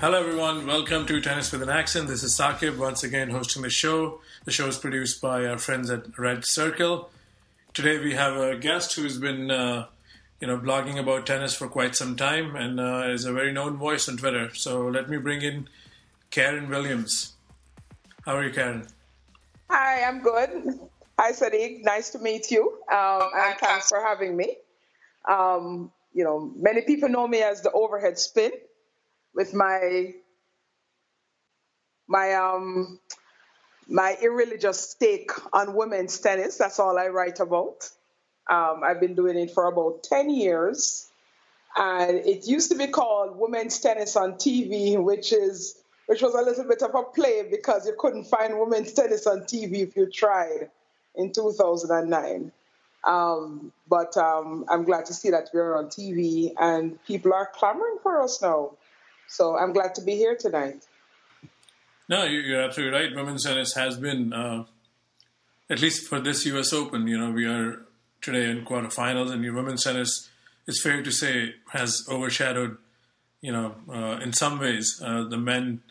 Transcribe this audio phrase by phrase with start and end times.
[0.00, 0.66] Hello, everyone.
[0.66, 2.08] Welcome to Tennis with an Accent.
[2.08, 4.22] This is Sakib once again hosting the show.
[4.46, 7.10] The show is produced by our friends at Red Circle.
[7.74, 9.88] Today we have a guest who's been, uh,
[10.40, 13.76] you know, blogging about tennis for quite some time and uh, is a very known
[13.76, 14.48] voice on Twitter.
[14.54, 15.68] So let me bring in
[16.30, 17.34] Karen Williams.
[18.24, 18.86] How are you, Karen?
[19.68, 20.80] Hi, I'm good.
[21.18, 21.84] Hi, Sadiq.
[21.84, 22.78] Nice to meet you.
[22.90, 24.56] Um, and thanks for having me.
[25.28, 28.52] Um, you know, many people know me as the overhead spin
[29.34, 30.14] with my
[32.08, 32.98] my um
[33.88, 36.58] my irreligious take on women's tennis.
[36.58, 37.88] That's all I write about.
[38.48, 41.08] Um, I've been doing it for about ten years,
[41.76, 46.42] and it used to be called Women's Tennis on TV, which is which was a
[46.42, 50.10] little bit of a play because you couldn't find women's tennis on TV if you
[50.10, 50.68] tried
[51.14, 52.50] in 2009.
[53.04, 57.98] Um, but um, I'm glad to see that we're on TV and people are clamoring
[58.02, 58.72] for us now.
[59.30, 60.84] So I'm glad to be here tonight.
[62.08, 63.14] No, you're absolutely right.
[63.14, 64.64] Women's tennis has been, uh,
[65.70, 66.72] at least for this U.S.
[66.72, 67.82] Open, you know, we are
[68.20, 70.28] today in quarterfinals, and your women's tennis,
[70.66, 72.76] it's fair to say, has overshadowed,
[73.40, 75.82] you know, uh, in some ways, uh, the men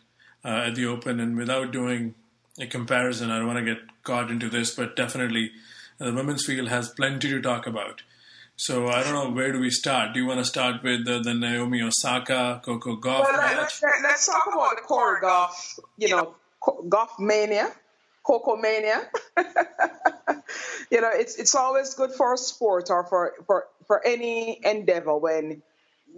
[0.44, 1.18] uh, at the Open.
[1.18, 2.14] And without doing
[2.60, 5.52] a comparison, I don't want to get caught into this, but definitely
[5.98, 8.02] the women's field has plenty to talk about.
[8.60, 10.12] So I don't know where do we start.
[10.12, 13.56] Do you want to start with the, the Naomi Osaka Coco Gauff well, match?
[13.56, 17.72] Let's, let's talk about the Cori Gauff, you know, Gauff mania,
[18.22, 19.08] Coco mania.
[20.90, 25.16] you know, it's it's always good for a sport or for for for any endeavor
[25.16, 25.62] when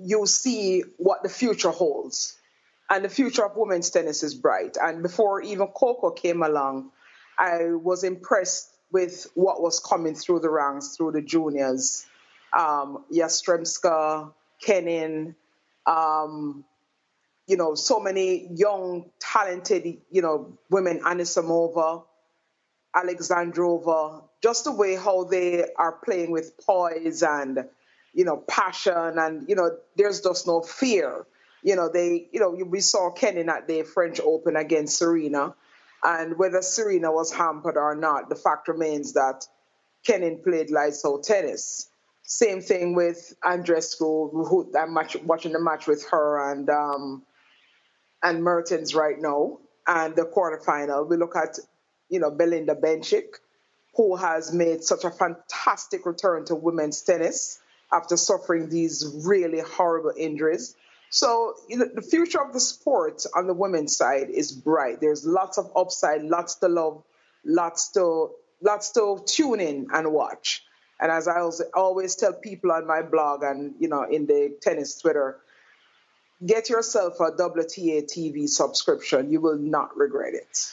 [0.00, 2.36] you see what the future holds.
[2.90, 4.76] And the future of women's tennis is bright.
[4.82, 6.90] And before even Coco came along,
[7.38, 12.04] I was impressed with what was coming through the ranks through the juniors
[12.56, 15.34] um, Yastremska, Kenin,
[15.86, 16.64] um,
[17.46, 22.04] you know, so many young, talented, you know, women, Anisimova,
[22.94, 27.64] Alexandrova, just the way how they are playing with poise and,
[28.14, 31.26] you know, passion and, you know, there's just no fear.
[31.64, 35.54] You know, they, you know, we saw Kenin at the French Open against Serena.
[36.04, 39.46] And whether Serena was hampered or not, the fact remains that
[40.04, 41.88] Kenin played lights out tennis.
[42.32, 44.94] Same thing with Andreescu, who I'm
[45.26, 47.24] watching the match with her and um,
[48.22, 49.58] and Mertens right now.
[49.86, 51.58] And the quarterfinal, we look at
[52.08, 53.34] you know Belinda Bencic,
[53.96, 57.60] who has made such a fantastic return to women's tennis
[57.92, 60.74] after suffering these really horrible injuries.
[61.10, 65.02] So you know, the future of the sport on the women's side is bright.
[65.02, 67.02] There's lots of upside, lots to love,
[67.44, 68.30] lots to
[68.62, 70.64] lots to tune in and watch.
[71.02, 71.40] And as I
[71.74, 75.38] always tell people on my blog and you know in the tennis Twitter,
[76.46, 79.28] get yourself a WTA TV subscription.
[79.28, 80.70] You will not regret it.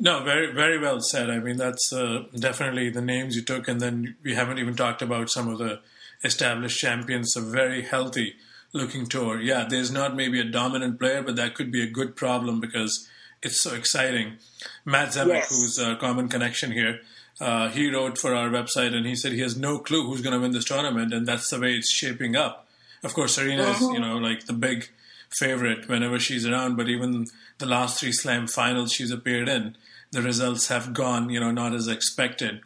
[0.00, 1.30] No, very very well said.
[1.30, 5.00] I mean, that's uh, definitely the names you took, and then we haven't even talked
[5.00, 5.80] about some of the
[6.24, 7.36] established champions.
[7.36, 8.34] A very healthy
[8.72, 9.40] looking tour.
[9.40, 13.08] Yeah, there's not maybe a dominant player, but that could be a good problem because
[13.40, 14.38] it's so exciting.
[14.84, 15.48] Matt Zemek, yes.
[15.50, 17.00] who's a common connection here,
[17.40, 20.32] uh, he wrote for our website and he said he has no clue who's going
[20.32, 22.66] to win this tournament, and that's the way it's shaping up.
[23.04, 24.88] Of course, Serena is you know like the big
[25.30, 27.26] favorite whenever she's around, but even
[27.58, 29.76] the last three Slam finals she's appeared in,
[30.12, 32.60] the results have gone you know not as expected.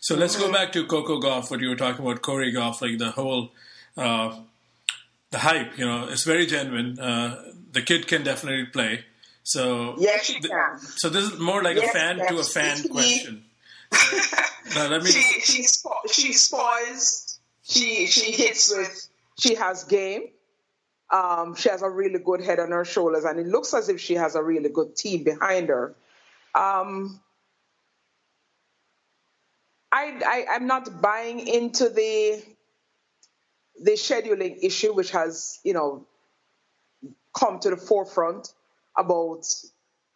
[0.00, 2.98] So let's go back to Coco Gauff, what you were talking about, Cori Gauff, like
[2.98, 3.52] the whole.
[3.96, 4.40] Uh,
[5.30, 6.98] the hype, you know, it's very genuine.
[6.98, 7.42] Uh,
[7.72, 9.04] the kid can definitely play.
[9.42, 10.78] So yes, she can.
[10.78, 13.44] So this is more like yes, a fan to a fan question
[14.74, 15.10] no, let me.
[15.10, 17.38] She she spo- she spoils.
[17.62, 19.08] She she hits with.
[19.38, 20.28] She has game.
[21.10, 24.00] Um, she has a really good head on her shoulders, and it looks as if
[24.00, 25.94] she has a really good team behind her.
[26.54, 27.20] Um,
[29.92, 32.42] I, I I'm not buying into the
[33.80, 36.06] the scheduling issue, which has you know
[37.34, 38.52] come to the forefront
[38.96, 39.44] about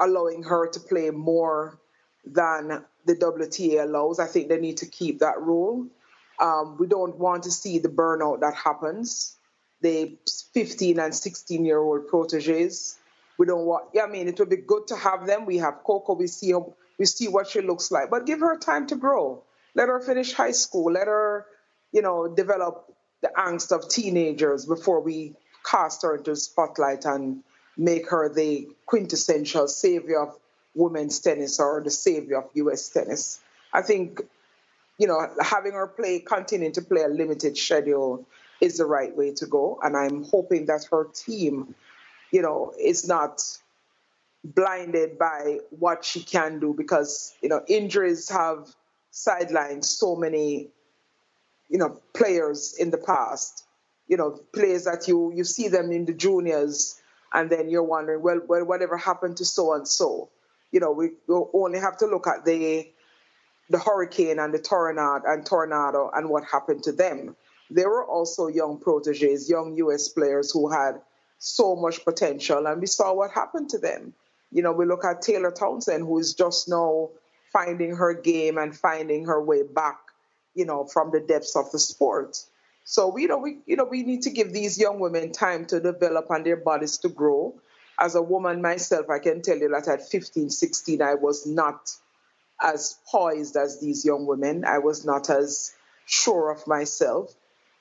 [0.00, 1.78] allowing her to play more
[2.24, 4.20] than the WTA allows.
[4.20, 5.88] I think they need to keep that rule.
[6.38, 9.36] Um, we don't want to see the burnout that happens.
[9.80, 10.16] The
[10.54, 12.98] 15 and 16 year old proteges.
[13.38, 13.86] We don't want.
[14.00, 15.46] I mean, it would be good to have them.
[15.46, 16.14] We have Coco.
[16.14, 16.60] We see her,
[16.98, 19.42] we see what she looks like, but give her time to grow.
[19.74, 20.92] Let her finish high school.
[20.92, 21.46] Let her,
[21.92, 25.34] you know, develop the angst of teenagers before we
[25.64, 27.42] cast her into the spotlight and
[27.76, 30.36] make her the quintessential savior of
[30.74, 32.88] women's tennis or the savior of U.S.
[32.88, 33.40] tennis.
[33.72, 34.20] I think,
[34.98, 38.26] you know, having her play, continuing to play a limited schedule
[38.60, 39.78] is the right way to go.
[39.82, 41.74] And I'm hoping that her team,
[42.30, 43.42] you know, is not
[44.44, 48.68] blinded by what she can do because, you know, injuries have
[49.12, 50.68] sidelined so many,
[51.68, 53.64] you know, players in the past.
[54.06, 56.98] You know, players that you you see them in the juniors
[57.32, 60.30] and then you're wondering, well, well whatever happened to so and so?
[60.72, 62.88] You know, we, only have to look at the
[63.70, 67.36] the hurricane and the tornado and tornado and what happened to them.
[67.70, 71.00] There were also young proteges, young US players who had
[71.38, 74.14] so much potential, and we saw what happened to them.
[74.50, 77.10] You know, we look at Taylor Townsend, who is just now
[77.52, 79.98] finding her game and finding her way back,
[80.54, 82.42] you know, from the depths of the sport.
[82.88, 85.78] So you know we you know we need to give these young women time to
[85.78, 87.52] develop and their bodies to grow.
[87.98, 91.90] As a woman myself, I can tell you that at 15, 16, I was not
[92.60, 94.64] as poised as these young women.
[94.64, 95.74] I was not as
[96.06, 97.34] sure of myself,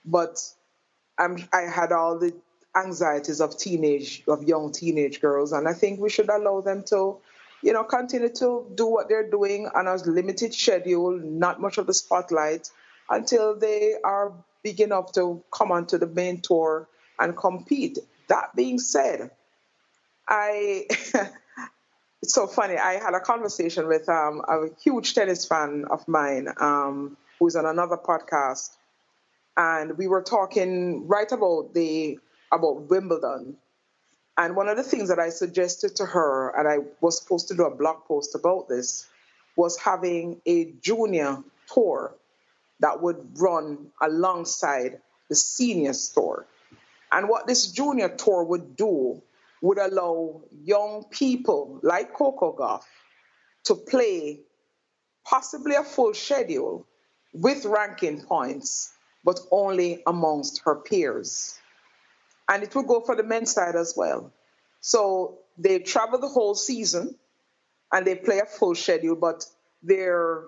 [0.05, 0.39] but
[1.17, 2.33] I'm, I had all the
[2.75, 7.17] anxieties of teenage, of young teenage girls, and I think we should allow them to,
[7.63, 11.87] you know, continue to do what they're doing on a limited schedule, not much of
[11.87, 12.69] the spotlight,
[13.09, 14.33] until they are
[14.63, 16.87] big enough to come onto the main tour
[17.19, 17.97] and compete.
[18.27, 19.31] That being said,
[20.27, 20.85] I
[22.21, 22.77] it's so funny.
[22.77, 27.65] I had a conversation with um, a huge tennis fan of mine um, who's on
[27.65, 28.69] another podcast,
[29.55, 32.19] and we were talking right about the
[32.51, 33.57] about Wimbledon.
[34.39, 37.55] And one of the things that I suggested to her, and I was supposed to
[37.55, 39.07] do a blog post about this,
[39.55, 41.39] was having a junior
[41.73, 42.13] tour
[42.79, 46.45] that would run alongside the senior tour.
[47.11, 49.23] And what this junior tour would do
[49.61, 52.83] would allow young people like Coco Gauff
[53.65, 54.41] to play
[55.25, 56.87] possibly a full schedule
[57.33, 58.91] with ranking points,
[59.23, 61.59] but only amongst her peers.
[62.47, 64.31] And it would go for the men's side as well.
[64.79, 67.15] So they travel the whole season
[67.91, 69.45] and they play a full schedule, but
[69.83, 70.43] their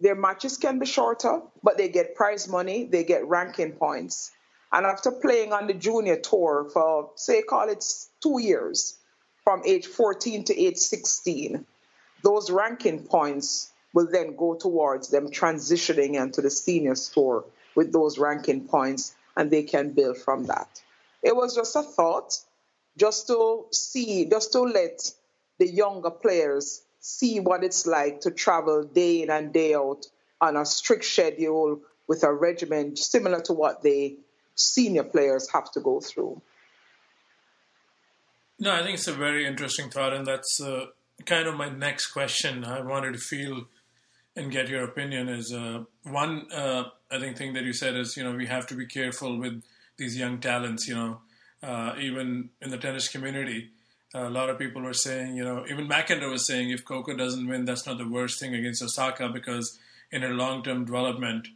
[0.00, 4.32] their matches can be shorter, but they get prize money, they get ranking points.
[4.72, 7.84] And after playing on the junior tour for, say, call it
[8.22, 8.96] two years,
[9.44, 11.66] from age 14 to age 16,
[12.22, 18.18] those ranking points will then go towards them transitioning into the senior tour with those
[18.18, 20.82] ranking points, and they can build from that.
[21.22, 22.38] It was just a thought,
[22.96, 25.10] just to see, just to let
[25.58, 30.06] the younger players see what it's like to travel day in and day out
[30.40, 34.16] on a strict schedule with a regimen similar to what they
[34.54, 36.40] senior players have to go through.
[38.58, 40.86] No, I think it's a very interesting thought, and that's uh,
[41.26, 42.64] kind of my next question.
[42.64, 43.64] I wanted to feel
[44.36, 45.28] and get your opinion.
[45.28, 48.66] Is uh, one, uh, I think, thing that you said is you know we have
[48.68, 49.62] to be careful with
[49.96, 50.86] these young talents.
[50.86, 51.20] You know,
[51.62, 53.70] uh, even in the tennis community,
[54.14, 57.48] a lot of people were saying, you know, even McEnroe was saying if Coco doesn't
[57.48, 59.78] win, that's not the worst thing against Osaka because
[60.10, 61.48] in her long-term development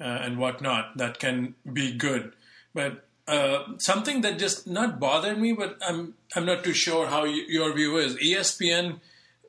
[0.00, 2.32] uh, and whatnot, that can be good.
[2.74, 7.24] But uh, something that just not bothered me, but I'm I'm not too sure how
[7.24, 8.16] your view is.
[8.16, 9.00] ESPN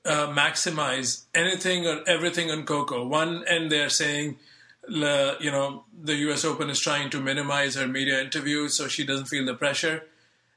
[0.06, 3.06] uh, maximize anything or everything on Coco.
[3.06, 4.38] One and they're saying,
[4.88, 6.46] uh, you know, the U.S.
[6.46, 10.04] Open is trying to minimize her media interviews so she doesn't feel the pressure,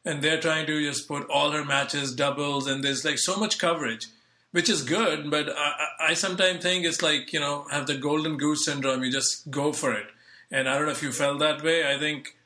[0.04, 3.58] and they're trying to just put all her matches doubles, and there's like so much
[3.58, 4.06] coverage
[4.52, 8.36] which is good, but I, I sometimes think it's like, you know, have the golden
[8.36, 9.04] goose syndrome.
[9.04, 10.06] You just go for it.
[10.50, 11.86] And I don't know if you felt that way.
[11.86, 12.36] I think,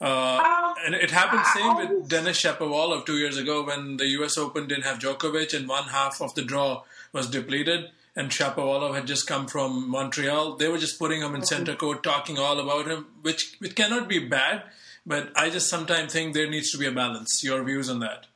[0.00, 4.36] uh, um, and it happened same with Denis Shapovalov two years ago when the U.S.
[4.36, 7.90] Open didn't have Djokovic and one half of the draw was depleted.
[8.16, 10.56] And Shapovalov had just come from Montreal.
[10.56, 14.08] They were just putting him in center court, talking all about him, which which cannot
[14.08, 14.62] be bad.
[15.04, 17.44] But I just sometimes think there needs to be a balance.
[17.44, 18.26] Your views on that?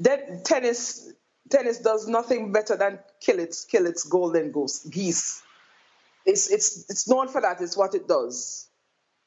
[0.00, 1.12] That tennis
[1.50, 5.42] tennis does nothing better than kill its kill its golden goose geese.
[6.24, 7.60] It's it's it's known for that.
[7.60, 8.68] It's what it does,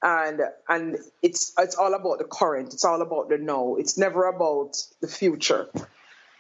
[0.02, 2.74] and and it's it's all about the current.
[2.74, 3.76] It's all about the now.
[3.76, 5.68] It's never about the future.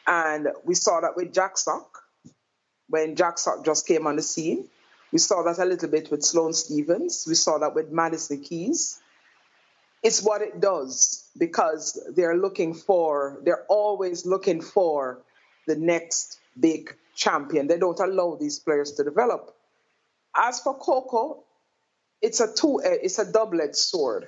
[0.05, 2.03] And we saw that with Jack Sock
[2.89, 4.67] when Jack Sock just came on the scene.
[5.11, 7.25] We saw that a little bit with Sloane Stevens.
[7.27, 8.99] We saw that with Madison Keys.
[10.01, 15.19] It's what it does because they're looking for, they're always looking for
[15.67, 17.67] the next big champion.
[17.67, 19.55] They don't allow these players to develop.
[20.35, 21.43] As for Coco,
[22.21, 24.27] it's a two eh, it's a double-edged sword.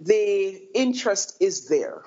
[0.00, 2.02] The interest is there.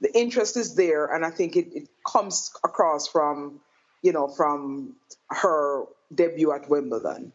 [0.00, 3.60] The interest is there, and I think it, it comes across from,
[4.02, 4.96] you know, from
[5.28, 5.84] her
[6.14, 7.32] debut at Wimbledon.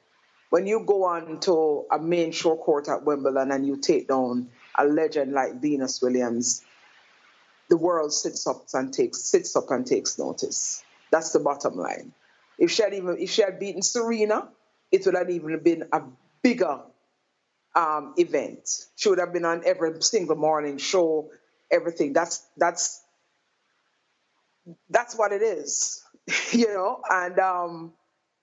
[0.49, 4.49] when you go on to a main short court at Wimbledon and you take down
[4.77, 6.63] a legend like Venus Williams,
[7.69, 10.83] the world sits up and takes sits up and takes notice.
[11.11, 12.13] That's the bottom line.
[12.57, 14.49] If she had even if she had beaten Serena,
[14.91, 16.01] it would have even been a
[16.41, 16.81] bigger
[17.75, 18.69] um, event.
[18.95, 21.29] She would have been on every single morning show,
[21.71, 22.13] everything.
[22.13, 23.03] That's that's
[24.89, 26.03] that's what it is,
[26.51, 27.01] you know.
[27.09, 27.93] And um,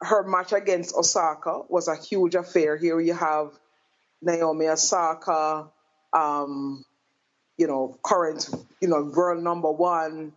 [0.01, 2.77] her match against Osaka was a huge affair.
[2.77, 3.53] Here you have
[4.21, 5.69] Naomi Osaka,
[6.13, 6.85] um,
[7.57, 8.49] you know, current,
[8.81, 10.33] you know, world number one,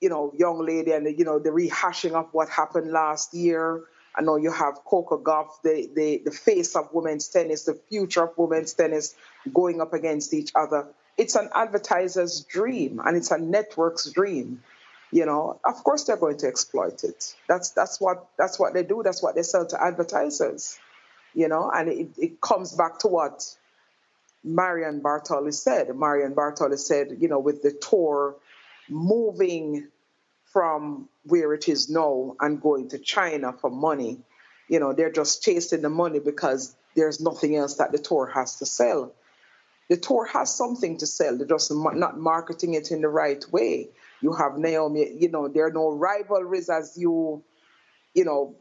[0.00, 3.84] you know, young lady, and you know, the rehashing of what happened last year.
[4.14, 8.24] I know you have Coco Gauff, the, the, the face of women's tennis, the future
[8.24, 9.14] of women's tennis,
[9.54, 10.88] going up against each other.
[11.16, 14.62] It's an advertiser's dream and it's a network's dream.
[15.12, 17.34] You know, of course they're going to exploit it.
[17.48, 19.02] That's that's what that's what they do.
[19.04, 20.78] That's what they sell to advertisers.
[21.34, 23.44] You know, and it, it comes back to what
[24.42, 25.94] Marion Bartoli said.
[25.94, 28.36] Marion Bartoli said, you know, with the tour
[28.88, 29.88] moving
[30.52, 34.18] from where it is now and going to China for money,
[34.68, 38.56] you know, they're just chasing the money because there's nothing else that the tour has
[38.56, 39.12] to sell.
[39.88, 41.36] The tour has something to sell.
[41.36, 43.88] They're just not marketing it in the right way.
[44.20, 47.42] You have Naomi, you know, there are no rivalries as you,
[48.14, 48.56] you know,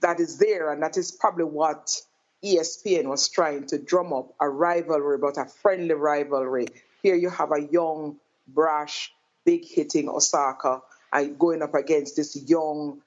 [0.00, 0.72] that is there.
[0.72, 2.00] And that is probably what
[2.44, 6.66] ESPN was trying to drum up a rivalry, but a friendly rivalry.
[7.02, 8.16] Here you have a young,
[8.46, 9.12] brash,
[9.44, 13.00] big hitting Osaka and going up against this young,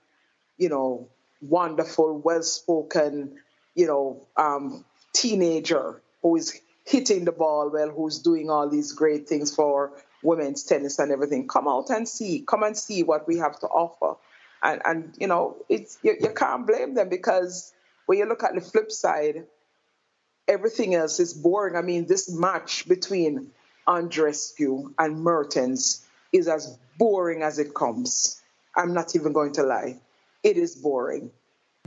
[0.58, 1.08] you know,
[1.42, 3.38] wonderful, well spoken,
[3.76, 4.84] you know, um,
[5.14, 9.92] teenager who is hitting the ball well, who's doing all these great things for
[10.24, 11.48] women's tennis and everything.
[11.48, 14.20] Come out and see, come and see what we have to offer.
[14.64, 17.74] And, and you know, it's you, you can't blame them because
[18.12, 19.46] when you look at the flip side,
[20.46, 21.78] everything else is boring.
[21.78, 23.52] I mean, this match between
[23.88, 28.42] Andreescu and Mertens is as boring as it comes.
[28.76, 29.96] I'm not even going to lie.
[30.44, 31.32] It is boring.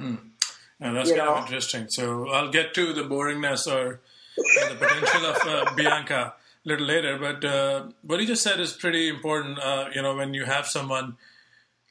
[0.01, 0.95] mm-hmm.
[0.95, 1.35] that's you kind know?
[1.35, 1.89] of interesting.
[1.91, 4.01] So I'll get to the boringness or
[4.39, 6.33] the potential of uh, Bianca
[6.65, 7.19] a little later.
[7.19, 9.59] But uh, what you just said is pretty important.
[9.59, 11.19] Uh, you know, when you have someone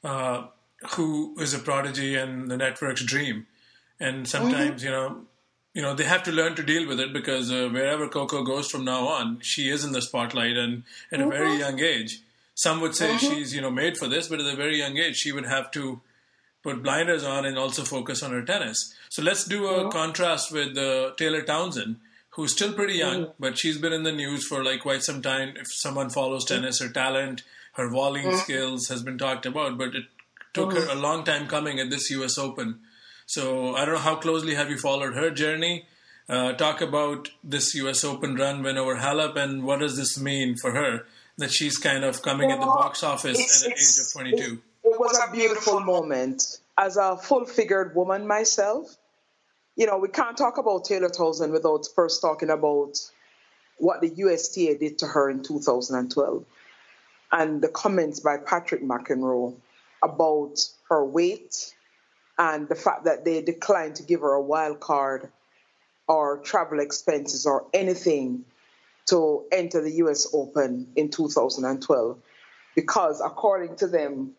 [0.02, 0.48] uh,
[0.96, 3.46] who is a prodigy and the network's dream,
[4.00, 4.86] and sometimes mm-hmm.
[4.86, 5.20] you know
[5.72, 8.70] you know they have to learn to deal with it because uh, wherever Coco goes
[8.70, 11.28] from now on, she is in the spotlight and at mm-hmm.
[11.28, 11.60] a very mm-hmm.
[11.60, 12.20] young age.
[12.54, 13.34] Some would say mm-hmm.
[13.34, 15.70] she's you know made for this, but at a very young age, she would have
[15.72, 16.00] to
[16.62, 18.94] put blinders on and also focus on her tennis.
[19.10, 19.90] So let's do a mm-hmm.
[19.90, 21.96] contrast with uh, Taylor Townsend,
[22.30, 23.32] who's still pretty young, mm-hmm.
[23.38, 25.54] but she's been in the news for like quite some time.
[25.56, 30.04] If someone follows tennis, her talent, her volleying skills has been talked about, but it
[30.54, 32.38] took her a long time coming at this U.S.
[32.38, 32.80] Open
[33.26, 35.86] so I don't know how closely have you followed her journey.
[36.28, 38.04] Uh, talk about this U.S.
[38.04, 42.04] Open run win over Halep, and what does this mean for her that she's kind
[42.04, 44.62] of coming well, at the box office at the age of 22?
[44.84, 46.60] It was a beautiful moment.
[46.76, 48.96] As a full-figured woman myself,
[49.76, 52.98] you know, we can't talk about Taylor Townsend without first talking about
[53.78, 56.44] what the USTA did to her in 2012
[57.34, 59.54] and the comments by Patrick McEnroe
[60.02, 60.56] about
[60.88, 61.74] her weight,
[62.38, 65.30] and the fact that they declined to give her a wild card
[66.08, 68.44] or travel expenses or anything
[69.06, 72.18] to enter the US Open in 2012
[72.74, 74.32] because, according to them,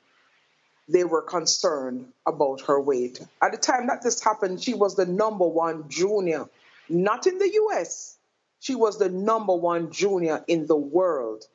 [0.88, 3.20] they were concerned about her weight.
[3.42, 6.46] At the time that this happened, she was the number one junior,
[6.90, 8.18] not in the US.
[8.60, 11.46] She was the number one junior in the world.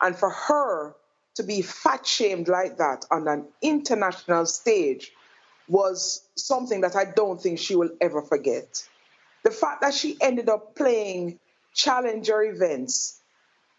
[0.00, 0.94] And for her
[1.36, 5.12] to be fat shamed like that on an international stage
[5.68, 8.86] was something that I don't think she will ever forget.
[9.44, 11.38] The fact that she ended up playing
[11.74, 13.20] challenger events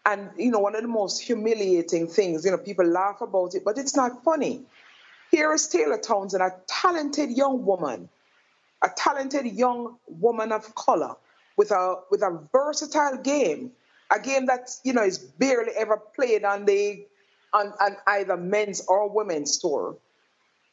[0.06, 3.64] and you know one of the most humiliating things you know people laugh about it
[3.64, 4.62] but it's not funny
[5.30, 8.08] here is taylor townsend a talented young woman
[8.82, 11.14] a talented young woman of color
[11.56, 13.72] with a with a versatile game
[14.14, 17.04] a game that you know is barely ever played on the
[17.52, 19.96] on, on either men's or women's tour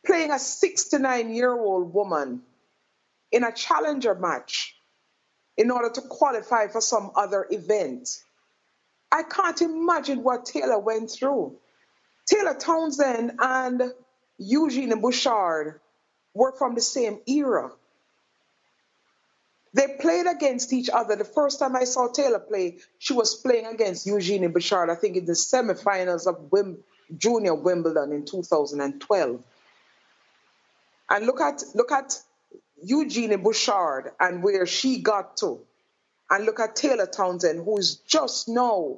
[0.05, 2.41] playing a 69 year old woman
[3.31, 4.75] in a challenger match
[5.57, 8.09] in order to qualify for some other event.
[9.11, 11.55] I can't imagine what Taylor went through.
[12.25, 13.93] Taylor Townsend and
[14.37, 15.79] Eugenie Bouchard
[16.33, 17.71] were from the same era.
[19.73, 21.15] They played against each other.
[21.15, 25.17] The first time I saw Taylor play, she was playing against Eugenie Bouchard, I think
[25.17, 26.77] in the semifinals of Wim-
[27.17, 29.43] Junior Wimbledon in 2012.
[31.09, 32.19] And look at look at
[32.81, 35.59] Eugenie Bouchard and where she got to,
[36.29, 38.97] and look at Taylor Townsend, who's just now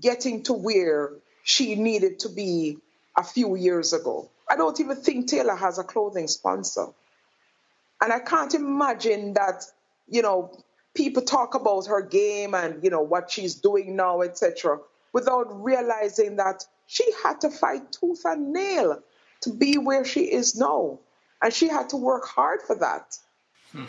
[0.00, 2.78] getting to where she needed to be
[3.16, 4.30] a few years ago.
[4.48, 6.86] I don't even think Taylor has a clothing sponsor.
[8.00, 9.64] And I can't imagine that,
[10.08, 10.58] you know,
[10.94, 14.80] people talk about her game and, you know, what she's doing now, etc.,
[15.12, 19.00] without realizing that she had to fight tooth and nail
[19.42, 20.98] to be where she is now.
[21.42, 23.16] And she had to work hard for that.
[23.72, 23.84] Hmm.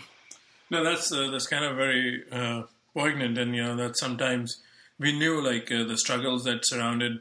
[0.70, 4.62] No, that's uh, that's kind of very uh, poignant, and you know that sometimes
[4.98, 7.20] we knew like uh, the struggles that surrounded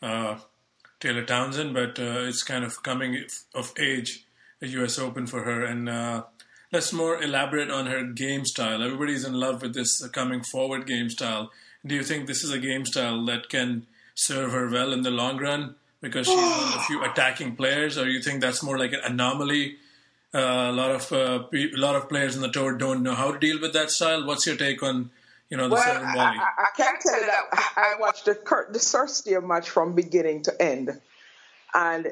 [0.00, 0.38] uh,
[1.00, 3.24] Taylor Townsend, but uh, it's kind of coming
[3.54, 4.24] of age,
[4.62, 4.98] a U.S.
[4.98, 6.24] Open for her, and uh,
[6.72, 8.82] let's more elaborate on her game style.
[8.82, 11.50] Everybody's in love with this coming forward game style.
[11.84, 15.10] Do you think this is a game style that can serve her well in the
[15.10, 18.78] long run because she's one of the few attacking players, or you think that's more
[18.78, 19.76] like an anomaly?
[20.34, 23.32] Uh, a lot of uh, a lot of players in the tour don't know how
[23.32, 24.26] to deal with that style.
[24.26, 25.10] What's your take on
[25.50, 26.38] you know, the well, serve and volley.
[26.38, 30.42] I, I, can't tell you that I watched the Kurt, the Cirstea match from beginning
[30.42, 31.00] to end,
[31.74, 32.08] and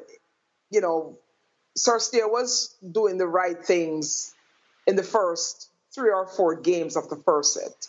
[0.71, 1.19] you know,
[1.79, 4.35] Cirstea was doing the right things
[4.87, 7.89] in the first three or four games of the first set,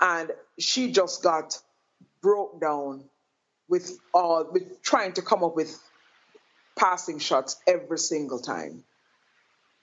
[0.00, 1.60] and she just got
[2.22, 3.04] broke down
[3.68, 5.76] with all with trying to come up with
[6.78, 8.84] passing shots every single time.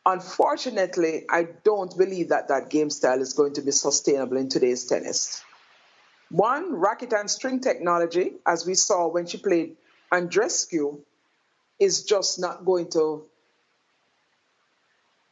[0.06, 4.86] Unfortunately, I don't believe that that game style is going to be sustainable in today's
[4.86, 5.42] tennis.
[6.30, 9.78] One, racket and string technology, as we saw when she played
[10.12, 11.00] Andreescu,
[11.80, 13.26] is just not going to,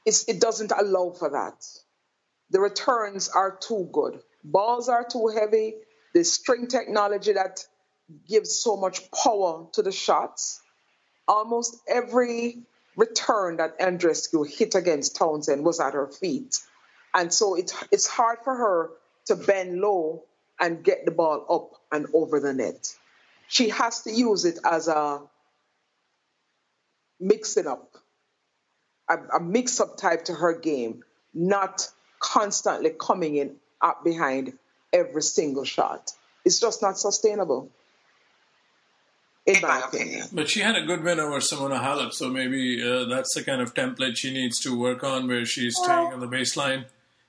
[0.05, 1.65] it doesn't allow for that.
[2.51, 4.21] The returns are too good.
[4.43, 5.75] Balls are too heavy.
[6.13, 7.65] The string technology that
[8.27, 10.61] gives so much power to the shots.
[11.27, 12.59] Almost every
[12.95, 16.59] return that Andreescu hit against Townsend was at her feet.
[17.13, 18.89] And so it, it's hard for her
[19.25, 20.23] to bend low
[20.59, 22.95] and get the ball up and over the net.
[23.47, 25.21] She has to use it as a
[27.19, 27.95] mixing up,
[29.09, 34.57] a, a mix up type to her game, not constantly coming in up behind
[34.93, 36.11] every single shot.
[36.45, 37.71] It's just not sustainable
[39.45, 40.27] in my opinion.
[40.31, 43.61] But she had a good win over Simona Halep, so maybe uh, that's the kind
[43.61, 46.85] of template she needs to work on, where she's staying on the baseline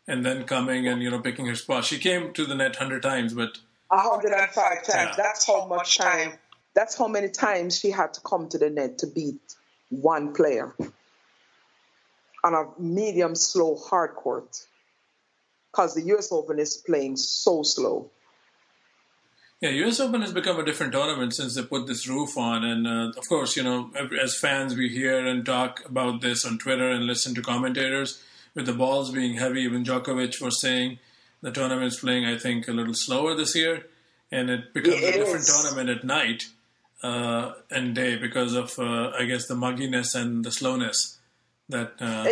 [0.07, 1.85] and then coming and you know picking her spot.
[1.85, 3.59] She came to the net hundred times, but
[3.91, 4.89] hundred and five times.
[4.89, 5.15] Yeah.
[5.17, 6.35] That's how much time.
[6.75, 9.41] That's how many times she had to come to the net to beat
[9.91, 10.75] one player
[12.43, 14.57] on a medium slow hard court
[15.71, 16.33] because the U.S.
[16.33, 18.11] Open is playing so slow.
[19.63, 20.01] Yeah, U.S.
[20.01, 23.29] Open has become a different tournament since they put this roof on, and uh, of
[23.29, 27.33] course, you know, as fans, we hear and talk about this on Twitter and listen
[27.37, 28.21] to commentators.
[28.57, 30.99] With the balls being heavy, even Djokovic was saying
[31.43, 33.87] the tournament's playing, I think, a little slower this year,
[34.33, 36.49] and it becomes it a different tournament at night
[37.05, 41.21] uh, and day because of, uh, I guess, the mugginess and the slowness
[41.69, 41.93] that.
[42.01, 42.27] Uh,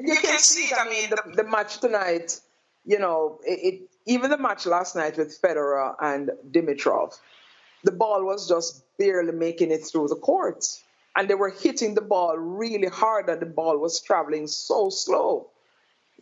[0.00, 0.74] you can see.
[0.76, 2.40] I mean, the, the match tonight.
[2.84, 7.18] You know, it, it even the match last night with Federer and Dimitrov,
[7.84, 10.64] the ball was just barely making it through the court.
[11.16, 15.50] And they were hitting the ball really hard, and the ball was traveling so slow.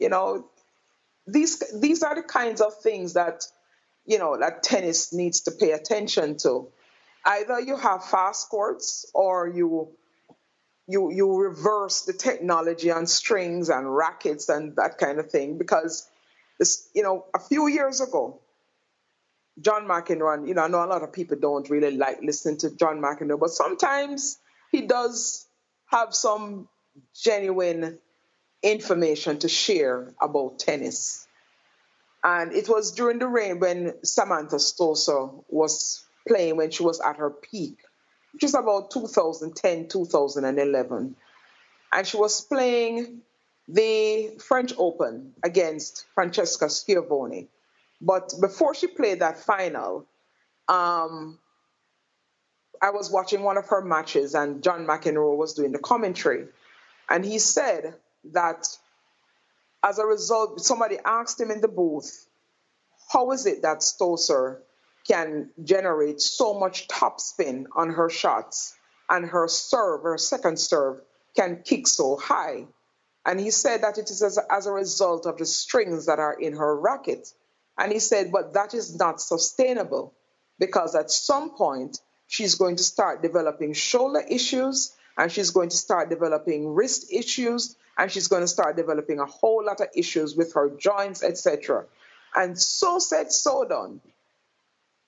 [0.01, 0.47] You know,
[1.27, 3.45] these these are the kinds of things that
[4.07, 6.69] you know that tennis needs to pay attention to.
[7.25, 9.89] Either you have fast courts or you
[10.87, 16.09] you you reverse the technology on strings and rackets and that kind of thing because
[16.59, 18.41] this, you know, a few years ago,
[19.61, 22.71] John McEnroe, you know, I know a lot of people don't really like listening to
[22.71, 24.39] John McEnroe, but sometimes
[24.73, 25.47] he does
[25.87, 26.69] have some
[27.15, 27.99] genuine
[28.63, 31.27] information to share about tennis.
[32.23, 37.17] And it was during the reign when Samantha Stosur was playing when she was at
[37.17, 37.79] her peak,
[38.33, 41.17] which is about 2010, 2011.
[41.93, 43.21] And she was playing
[43.69, 47.49] the French Open against Francesca Schiavone.
[48.01, 50.07] But before she played that final,
[50.69, 51.39] um,
[52.83, 56.47] I was watching one of her matches and John McEnroe was doing the commentary.
[57.09, 57.95] And he said
[58.33, 58.67] that
[59.83, 62.27] as a result, somebody asked him in the booth,
[63.13, 64.59] how is it that Stosur
[65.07, 68.75] can generate so much topspin on her shots
[69.11, 71.01] and her serve, her second serve,
[71.37, 72.67] can kick so high?
[73.27, 76.35] And he said that it is as, as a result of the strings that are
[76.35, 77.33] in her racket.
[77.79, 80.13] And he said, but that is not sustainable
[80.59, 85.77] because at some point she's going to start developing shoulder issues and she's going to
[85.77, 90.37] start developing wrist issues and she's going to start developing a whole lot of issues
[90.37, 91.87] with her joints, etc.
[92.35, 94.01] And so said, so done.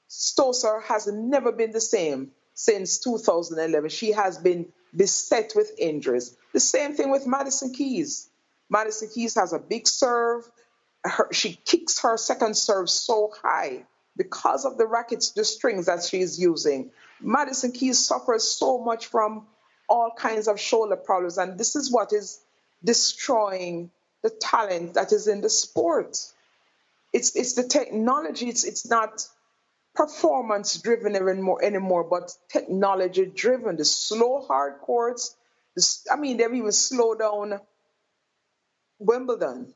[0.09, 3.91] Stosur has never been the same since 2011.
[3.91, 6.37] She has been beset with injuries.
[6.53, 8.29] The same thing with Madison Keys.
[8.71, 10.49] Madison Keys has a big serve.
[11.05, 13.85] Her, she kicks her second serve so high
[14.17, 16.91] because of the rackets, the strings that she's using.
[17.21, 19.47] Madison Keys suffers so much from
[19.89, 22.41] all kinds of shoulder problems, and this is what is
[22.83, 23.91] destroying
[24.23, 26.19] the talent that is in the sport.
[27.13, 28.49] It's it's the technology.
[28.49, 29.27] It's it's not
[29.97, 33.77] performance driven anymore anymore, but technology driven.
[33.77, 35.35] The slow hard courts.
[36.11, 37.61] I mean, they've even slowed down
[38.99, 39.75] Wimbledon.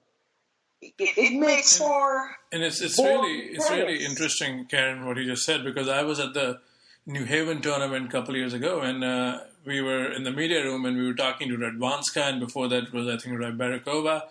[0.83, 5.44] It, it, makes for and it's it's really it's really interesting, Karen, what you just
[5.44, 6.61] said because I was at the
[7.04, 10.87] New Haven tournament a couple years ago, and uh, we were in the media room
[10.87, 14.22] and we were talking to Radwanska, and before that was I think Rybarikova,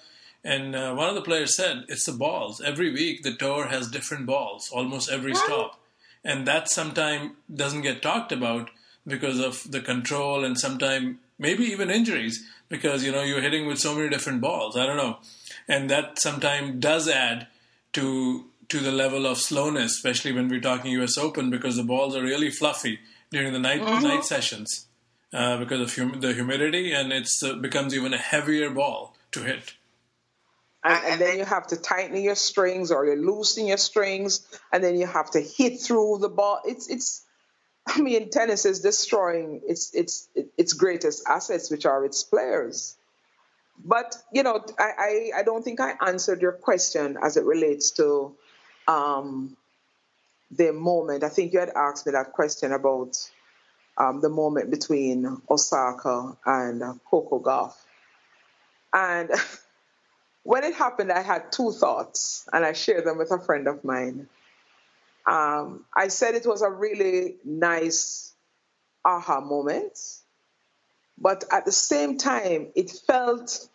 [0.43, 2.61] and uh, one of the players said it's the balls.
[2.61, 5.79] Every week the tour has different balls, almost every stop,
[6.23, 8.69] and that sometimes doesn't get talked about
[9.05, 13.79] because of the control and sometimes maybe even injuries because you know you're hitting with
[13.79, 14.77] so many different balls.
[14.77, 15.17] I don't know,
[15.67, 17.47] and that sometimes does add
[17.93, 21.17] to to the level of slowness, especially when we're talking U.S.
[21.17, 22.99] Open, because the balls are really fluffy
[23.31, 24.03] during the night mm-hmm.
[24.03, 24.85] night sessions
[25.33, 29.41] uh, because of hum- the humidity, and it uh, becomes even a heavier ball to
[29.41, 29.73] hit.
[30.83, 34.83] And, and, then you have to tighten your strings, or you loosen your strings, and
[34.83, 36.61] then you have to hit through the ball.
[36.65, 37.25] It's it's.
[37.87, 42.95] I mean, tennis is destroying its its its greatest assets, which are its players.
[43.83, 47.91] But you know, I, I, I don't think I answered your question as it relates
[47.91, 48.35] to
[48.87, 49.57] um,
[50.51, 51.23] the moment.
[51.23, 53.17] I think you had asked me that question about
[53.97, 57.75] um, the moment between Osaka and uh, Coco Gauff
[58.93, 59.29] And
[60.49, 63.83] when it happened, I had two thoughts, and I shared them with a friend of
[63.83, 64.27] mine.
[65.27, 68.33] Um, I said it was a really nice
[69.05, 69.99] aha moment,
[71.19, 73.69] but at the same time, it felt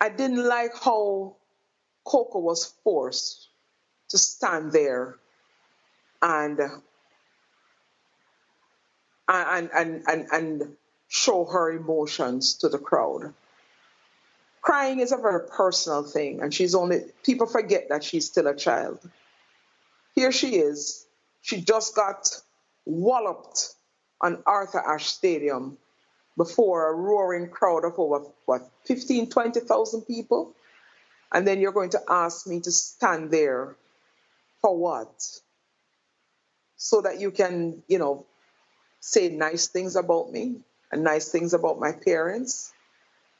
[0.00, 1.36] I didn't like how
[2.04, 3.46] Coco was forced
[4.08, 5.18] to stand there
[6.20, 6.58] and
[9.28, 10.76] and and and, and
[11.06, 13.34] show her emotions to the crowd.
[14.62, 18.56] Crying is a very personal thing, and she's only people forget that she's still a
[18.56, 18.98] child.
[20.14, 21.06] Here she is.
[21.42, 22.30] She just got
[22.86, 23.74] walloped
[24.20, 25.76] on Arthur Ashe Stadium
[26.36, 30.54] before a roaring crowd of over what 15 20,000 people
[31.32, 33.74] and then you're going to ask me to stand there
[34.60, 35.40] for what?
[36.76, 38.26] So that you can, you know,
[39.00, 40.56] say nice things about me
[40.90, 42.72] and nice things about my parents.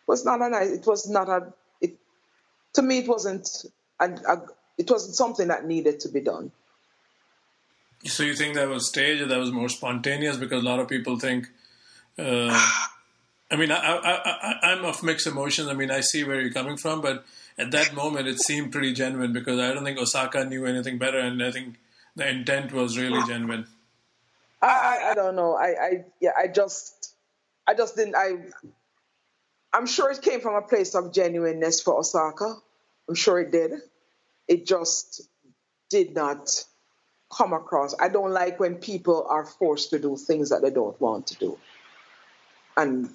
[0.02, 1.94] It was not a nice, it was not a, it,
[2.74, 3.48] to me, it wasn't,
[4.00, 4.42] a, a,
[4.78, 6.50] it wasn't something that needed to be done.
[8.04, 10.36] So you think that was staged or that was more spontaneous?
[10.36, 11.48] Because a lot of people think,
[12.18, 12.50] uh,
[13.50, 15.68] I mean, I, I, I, I'm of mixed emotions.
[15.68, 17.24] I mean, I see where you're coming from, but
[17.58, 21.18] at that moment it seemed pretty genuine because I don't think Osaka knew anything better,
[21.18, 21.76] and I think
[22.16, 23.66] the intent was really genuine.
[24.60, 25.54] I, I, I don't know.
[25.54, 27.14] I, I yeah, I just
[27.66, 28.36] I just didn't I
[29.72, 32.56] I'm sure it came from a place of genuineness for Osaka.
[33.08, 33.72] I'm sure it did.
[34.46, 35.22] It just
[35.88, 36.64] did not
[37.34, 37.94] come across.
[37.98, 41.36] I don't like when people are forced to do things that they don't want to
[41.36, 41.58] do.
[42.76, 43.08] And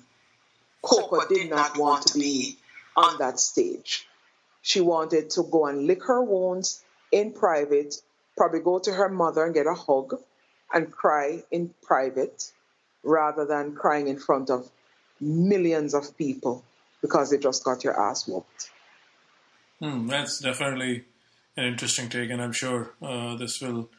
[0.81, 2.57] Coco did not want to be
[2.95, 4.07] on that stage.
[4.61, 7.95] She wanted to go and lick her wounds in private,
[8.35, 10.19] probably go to her mother and get a hug
[10.73, 12.51] and cry in private
[13.03, 14.69] rather than crying in front of
[15.19, 16.63] millions of people
[17.01, 18.71] because they just got your ass whooped.
[19.80, 21.06] Hmm, that's definitely
[21.56, 23.89] an interesting take, and I'm sure uh, this will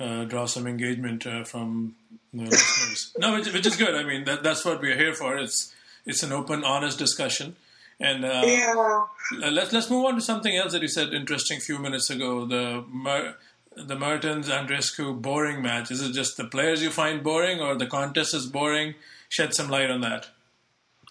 [0.00, 1.96] uh, draw some engagement uh, from
[2.32, 3.12] the listeners.
[3.18, 3.94] No, which, which, is good.
[3.94, 5.36] I mean, that, that's what we're here for.
[5.36, 5.74] It's
[6.06, 7.56] it's an open, honest discussion.
[8.00, 9.04] And uh, yeah.
[9.50, 12.46] let's let's move on to something else that you said interesting a few minutes ago.
[12.46, 13.34] The Mer-
[13.76, 15.90] the Mertens Andreescu boring match.
[15.90, 18.94] Is it just the players you find boring, or the contest is boring?
[19.28, 20.28] Shed some light on that.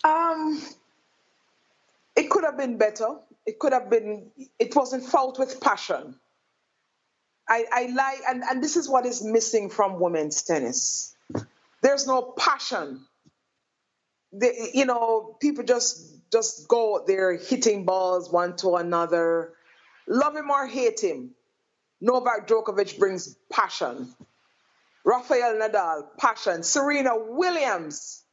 [0.04, 0.62] Um,
[2.16, 3.08] it could have been better.
[3.46, 4.32] It could have been.
[4.60, 6.16] It wasn't fought with passion.
[7.50, 11.16] I, I like, and, and this is what is missing from women's tennis.
[11.82, 13.06] There's no passion.
[14.74, 19.54] You know, people just just go out there hitting balls one to another.
[20.08, 21.32] Love him or hate him.
[22.02, 24.14] Novak Djokovic brings passion.
[25.06, 26.64] Rafael Nadal, passion.
[26.64, 28.24] Serena Williams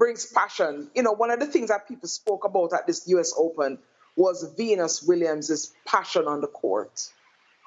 [0.00, 0.90] brings passion.
[0.94, 3.78] You know, one of the things that people spoke about at this US Open
[4.16, 7.08] was Venus Williams' passion on the court,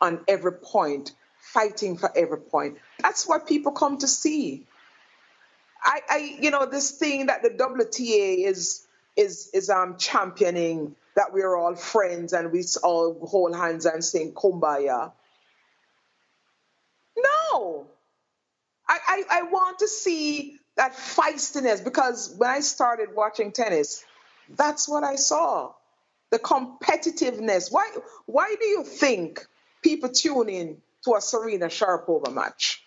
[0.01, 1.13] on every point,
[1.53, 2.79] fighting for every point.
[2.99, 4.65] That's what people come to see.
[5.81, 11.33] I, I you know, this thing that the WTA is is is um championing that
[11.33, 15.11] we're all friends and we all hold hands and sing kumbaya.
[17.15, 17.85] No.
[18.89, 24.03] I, I, I want to see that feistiness because when I started watching tennis,
[24.49, 25.73] that's what I saw.
[26.31, 27.71] The competitiveness.
[27.71, 27.89] Why
[28.25, 29.45] why do you think
[29.83, 32.83] people tune in to a Serena Sharapova match?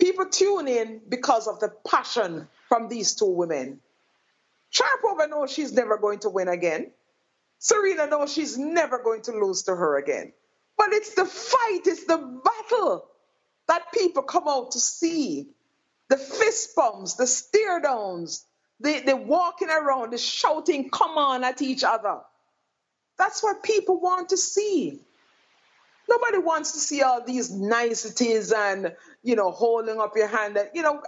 [0.00, 3.80] People tune in because of the passion from these two women.
[4.72, 6.92] Sharapova knows she's never going to win again.
[7.58, 10.32] Serena knows she's never going to lose to her again.
[10.76, 13.06] But it's the fight, it's the battle
[13.68, 15.48] that people come out to see.
[16.08, 18.44] The fist bumps, the stare downs,
[18.80, 22.20] the, the walking around, the shouting, come on at each other.
[23.18, 25.00] That's what people want to see.
[26.08, 30.56] Nobody wants to see all these niceties and, you know, holding up your hand.
[30.56, 31.02] And, you know,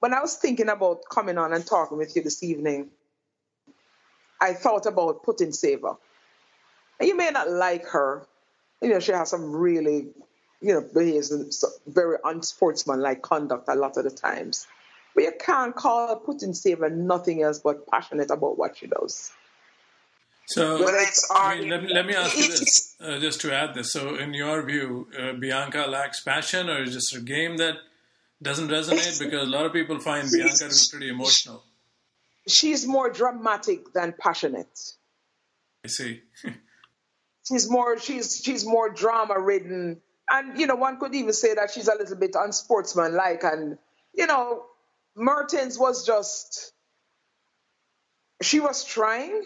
[0.00, 2.90] when I was thinking about coming on and talking with you this evening,
[4.40, 5.96] I thought about Putintseva.
[7.00, 8.26] And you may not like her.
[8.82, 10.08] You know, she has some really,
[10.62, 14.66] you know, behaves very unsportsmanlike conduct a lot of the times.
[15.14, 19.32] But you can't call Putin Putintseva nothing else but passionate about what she does.
[20.46, 20.86] So,
[21.30, 23.92] I mean, let, let, me ask you this, uh, just to add this.
[23.92, 27.76] So, in your view, uh, Bianca lacks passion, or is just a game that
[28.42, 31.62] doesn't resonate because a lot of people find Bianca to be pretty emotional.
[32.48, 34.94] She's more dramatic than passionate.
[35.84, 36.22] I see.
[37.48, 41.70] she's more she's she's more drama ridden, and you know one could even say that
[41.70, 43.44] she's a little bit unsportsmanlike.
[43.44, 43.78] And
[44.14, 44.64] you know,
[45.14, 46.72] Mertens was just
[48.42, 49.44] she was trying,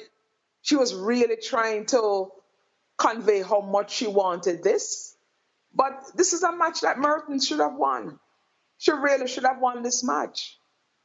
[0.63, 2.31] she was really trying to
[2.97, 5.17] convey how much she wanted this.
[5.75, 8.19] But this is a match that Mertens should have won.
[8.79, 10.59] She really should have won this match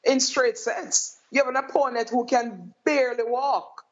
[0.03, 1.17] in straight sets.
[1.31, 3.83] You have an opponent who can barely walk,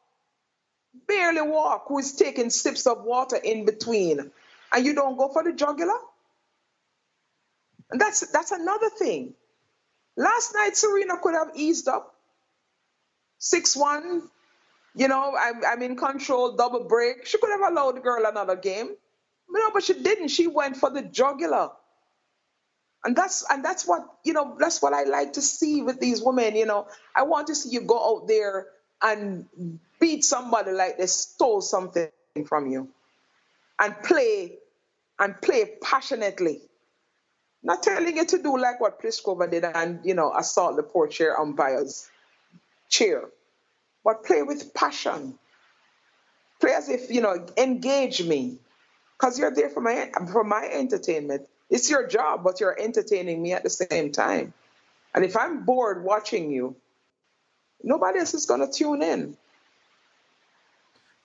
[1.07, 4.31] barely walk, who is taking sips of water in between,
[4.73, 5.97] and you don't go for the jugular.
[7.91, 9.35] And that's that's another thing.
[10.17, 12.15] Last night, Serena could have eased up.
[13.39, 14.23] 6 1,
[14.95, 17.25] you know, I'm, I'm in control, double break.
[17.27, 18.95] She could have allowed the girl another game.
[19.49, 20.29] No, but she didn't.
[20.29, 21.71] She went for the jugular
[23.05, 26.21] and that's and that's what you know that's what i like to see with these
[26.23, 28.67] women you know i want to see you go out there
[29.03, 29.47] and
[29.99, 32.09] beat somebody like they stole something
[32.47, 32.89] from you
[33.79, 34.57] and play
[35.19, 36.61] and play passionately
[37.61, 41.07] not telling you to do like what Pliskova did and you know assault the poor
[41.07, 42.09] chair umpires
[42.89, 43.29] cheer
[44.03, 45.37] but play with passion
[46.61, 48.57] play as if you know engage me
[49.17, 53.53] because you're there for my for my entertainment it's your job, but you're entertaining me
[53.53, 54.53] at the same time.
[55.13, 56.75] And if I'm bored watching you,
[57.83, 59.37] nobody else is to tune in.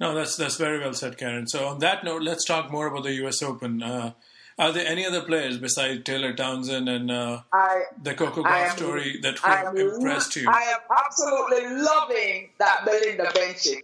[0.04, 1.46] No, that's that's very well said, Karen.
[1.46, 3.42] So on that note, let's talk more about the U.S.
[3.42, 3.82] Open.
[3.82, 4.12] Uh,
[4.58, 9.18] are there any other players besides Taylor Townsend and uh, I, the Coco Gauff story
[9.22, 10.46] that have impressed you?
[10.46, 13.80] I am absolutely loving that Belinda Bencic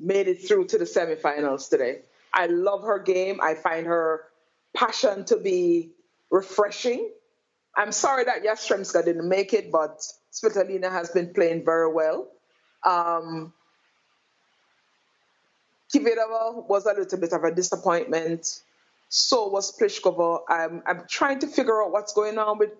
[0.00, 2.00] made it through to the semifinals today.
[2.34, 3.38] I love her game.
[3.40, 4.24] I find her
[4.74, 5.92] passion to be
[6.32, 7.12] refreshing.
[7.76, 12.26] I'm sorry that Yastremska didn't make it, but Svitolina has been playing very well.
[12.84, 13.52] Um,
[15.94, 18.60] Kvitova was a little bit of a disappointment.
[19.08, 20.40] So was Pliskova.
[20.48, 22.70] I'm, I'm trying to figure out what's going on with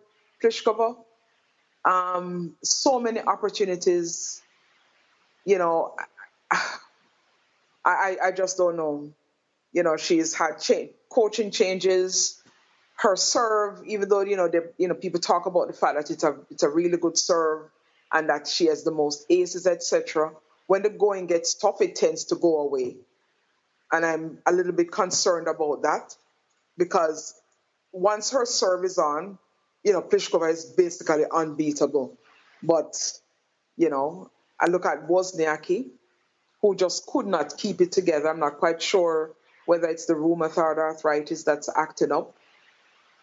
[0.43, 0.97] Pliskova.
[1.85, 4.43] Um, so many opportunities.
[5.47, 5.95] You know,
[6.51, 6.69] I,
[7.85, 9.13] I, I just don't know.
[9.73, 12.43] You know, she's had cha- coaching changes.
[12.97, 16.25] Her serve, even though you know, you know, people talk about the fact that it's
[16.25, 17.71] a it's a really good serve
[18.13, 20.33] and that she has the most aces, etc.
[20.69, 22.97] When the going gets tough, it tends to go away,
[23.91, 26.15] and I'm a little bit concerned about that
[26.77, 27.35] because
[27.91, 29.39] once her serve is on,
[29.83, 32.19] you know, Pliskova is basically unbeatable.
[32.63, 32.95] But
[33.79, 35.87] you know, I look at Wozniacki,
[36.61, 38.29] who just could not keep it together.
[38.29, 39.31] I'm not quite sure
[39.65, 42.37] whether it's the rheumatoid arthritis that's acting up.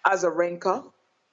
[0.04, 0.82] As a ranker,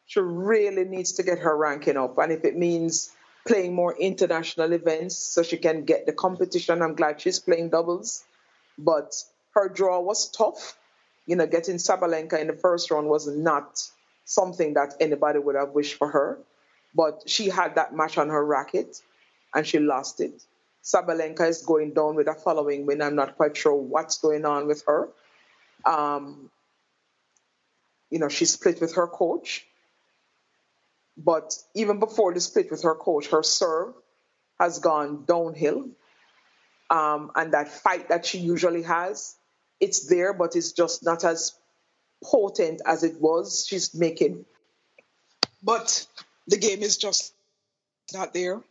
[0.06, 2.18] she really needs to get her ranking up.
[2.18, 3.10] And if it means
[3.46, 8.24] playing more international events so she can get the competition, I'm glad she's playing doubles.
[8.78, 9.14] But
[9.54, 10.76] her draw was tough.
[11.26, 13.80] You know, getting Sabalenka in the first round was not
[14.24, 16.38] something that anybody would have wished for her.
[16.94, 19.00] but she had that match on her racket
[19.54, 20.42] and she lost it.
[20.84, 23.02] Sabalenka is going down with a following win.
[23.02, 25.08] I'm not quite sure what's going on with her.
[25.86, 26.50] Um,
[28.10, 29.66] you know, she split with her coach.
[31.16, 33.94] But even before the split with her coach, her serve
[34.58, 35.90] has gone downhill.
[36.90, 39.36] Um, and that fight that she usually has,
[39.80, 41.54] it's there, but it's just not as
[42.22, 43.66] potent as it was.
[43.66, 44.44] She's making.
[45.62, 46.06] But
[46.46, 47.32] the game is just
[48.12, 48.62] not there.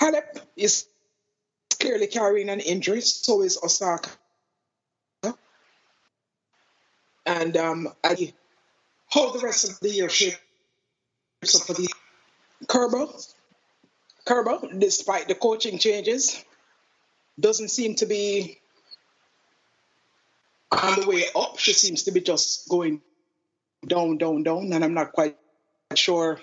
[0.00, 0.86] Halep is
[1.80, 4.10] clearly carrying an injury, so is Osaka.
[7.26, 8.32] And um, I
[9.06, 10.36] hope the rest of the year shapes
[11.52, 11.88] for the
[12.68, 13.06] Kerber.
[14.24, 16.42] Kerber, despite the coaching changes,
[17.38, 18.58] doesn't seem to be
[20.72, 21.58] on the way up.
[21.58, 23.02] She seems to be just going
[23.86, 25.36] down, down, down, and I'm not quite
[25.94, 26.40] sure.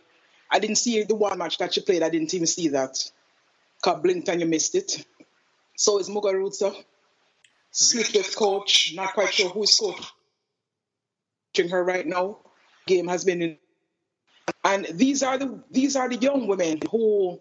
[0.49, 2.03] I didn't see the one match that she played.
[2.03, 3.11] I didn't even see that.
[3.81, 5.05] Cause blinked and you missed it.
[5.75, 6.75] So is Muguruza.
[7.71, 8.93] Split with coach.
[8.95, 10.05] Not quite sure who's coaching
[11.69, 12.37] her right now.
[12.85, 13.57] Game has been in.
[14.63, 17.39] And these are the these are the young women who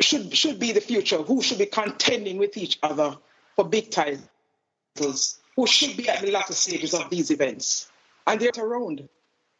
[0.00, 3.16] should should be the future, who should be contending with each other
[3.56, 7.90] for big titles, who should be at the latter stages of these events.
[8.26, 9.08] And they're around.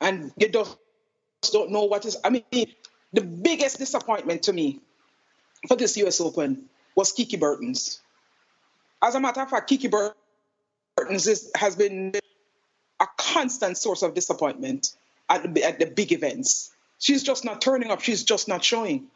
[0.00, 0.78] And you just
[1.52, 2.44] don't know what is I mean,
[3.12, 4.80] the biggest disappointment to me
[5.68, 8.00] for this US Open was Kiki Bertens.
[9.02, 12.12] As a matter of fact, Kiki Bertens is, has been
[13.02, 14.94] a constant source of disappointment
[15.28, 16.72] at the, at the big events.
[16.98, 18.00] She's just not turning up.
[18.00, 19.08] She's just not showing.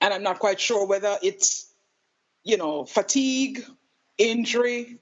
[0.00, 1.66] And I'm not quite sure whether it's,
[2.44, 3.62] you know, fatigue,
[4.16, 4.96] injury,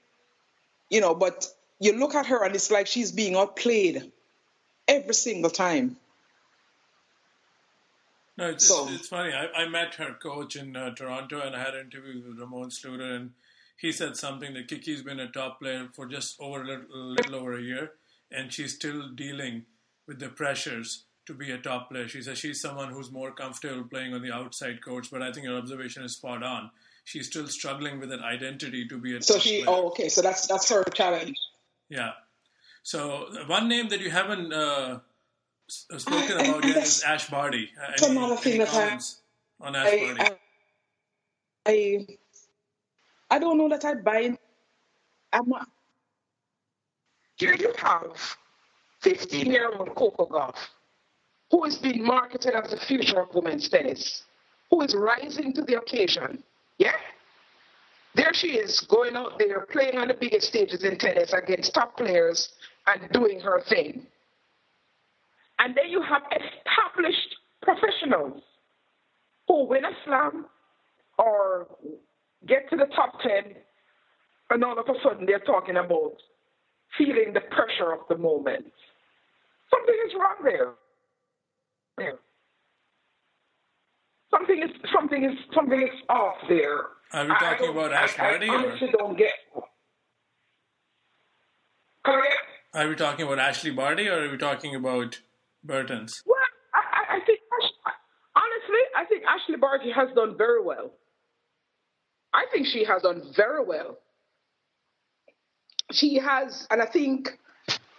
[0.89, 1.47] you know, but
[1.79, 4.11] you look at her and it's like she's being outplayed
[4.87, 5.95] every single time.
[8.37, 9.31] No, it's, so, it's funny.
[9.33, 12.69] I, I met her coach in uh, Toronto and I had an interview with Ramon
[12.69, 13.31] Sluiter, and
[13.77, 17.35] he said something that Kiki's been a top player for just over a little, little
[17.35, 17.91] over a year,
[18.31, 19.65] and she's still dealing
[20.07, 22.07] with the pressures to be a top player.
[22.07, 25.45] She says she's someone who's more comfortable playing on the outside coach, but I think
[25.45, 26.71] your observation is spot on.
[27.03, 29.63] She's still struggling with that identity to be a so she.
[29.63, 29.77] Player.
[29.77, 30.09] Oh, okay.
[30.09, 31.37] So that's that's her challenge.
[31.89, 32.11] Yeah.
[32.83, 34.99] So one name that you haven't uh,
[35.67, 37.69] spoken about yet is Ash Barty.
[37.79, 38.99] Uh, another thing that I,
[39.65, 40.35] on Ash I, Barty?
[41.67, 42.17] I,
[43.35, 44.37] I, don't know that I buy.
[45.33, 45.67] I'm not.
[47.35, 48.15] Here you have
[49.01, 50.55] 15 year old Coco Gauff,
[51.51, 54.23] who is being marketed as the future of women's tennis,
[54.71, 56.41] who is rising to the occasion.
[56.77, 56.95] Yeah?
[58.15, 61.97] There she is, going out there, playing on the biggest stages in tennis against top
[61.97, 62.53] players
[62.87, 64.07] and doing her thing.
[65.59, 68.41] And then you have established professionals
[69.47, 70.45] who win a slam
[71.17, 71.67] or
[72.47, 73.55] get to the top 10,
[74.51, 76.13] and all of a sudden they're talking about
[76.97, 78.71] feeling the pressure of the moment.
[79.69, 80.73] Something is wrong there.
[81.97, 82.19] there.
[84.31, 86.79] Something is something is something is off there.
[87.13, 88.49] Are we talking about Ash Barty?
[88.49, 88.97] I, I honestly or?
[88.97, 89.31] don't get.
[92.05, 92.21] Again?
[92.73, 95.19] Are we talking about Ashley Barty or are we talking about
[95.63, 96.21] Bertens?
[96.25, 96.37] Well,
[96.73, 97.39] I, I think
[98.35, 100.91] honestly, I think Ashley Barty has done very well.
[102.35, 103.97] I think she has done very well.
[105.91, 107.39] She has, and I think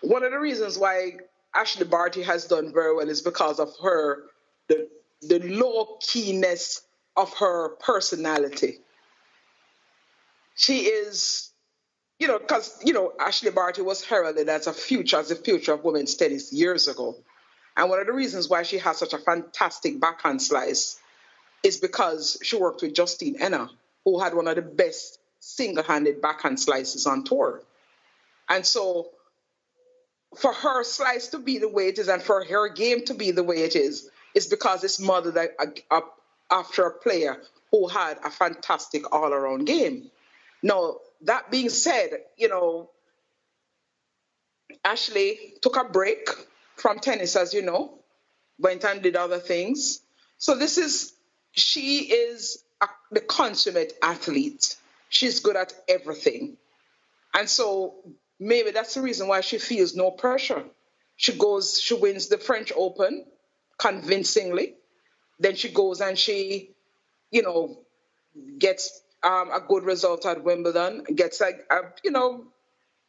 [0.02, 1.12] one of the reasons why
[1.54, 4.24] Ashley Barty has done very well is because of her
[4.68, 4.88] the
[5.22, 6.82] the low keyness
[7.16, 8.80] of her personality.
[10.54, 11.50] She is,
[12.18, 15.72] you know, because you know Ashley Barty was heralded as a future as the future
[15.72, 17.16] of women's tennis years ago.
[17.74, 20.98] And one of the reasons why she has such a fantastic backhand slice
[21.62, 23.70] is because she worked with Justine Henin,
[24.06, 27.60] who had one of the best single-handed backhand slices on tour.
[28.48, 29.08] And so
[30.38, 33.32] for her slice to be the way it is and for her game to be
[33.32, 35.46] the way it is, is because it's modeled uh,
[35.90, 36.00] uh,
[36.50, 37.42] after a player
[37.72, 40.10] who had a fantastic all-around game.
[40.62, 42.90] Now, that being said, you know,
[44.84, 46.28] Ashley took a break
[46.76, 47.98] from tennis, as you know,
[48.60, 50.00] went and did other things.
[50.38, 51.12] So this is,
[51.52, 52.62] she is
[53.10, 54.76] the consummate athlete.
[55.08, 56.56] She's good at everything.
[57.34, 57.94] And so
[58.40, 60.64] maybe that's the reason why she feels no pressure.
[61.16, 63.24] She goes, she wins the French Open
[63.78, 64.74] convincingly.
[65.38, 66.70] Then she goes and she,
[67.30, 67.78] you know,
[68.58, 71.52] gets um, a good result at Wimbledon, gets a,
[72.04, 72.44] you know,